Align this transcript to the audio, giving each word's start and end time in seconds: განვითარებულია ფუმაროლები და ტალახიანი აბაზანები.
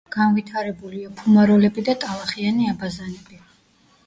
განვითარებულია 0.13 1.11
ფუმაროლები 1.19 1.85
და 1.91 1.95
ტალახიანი 2.05 2.71
აბაზანები. 2.73 3.41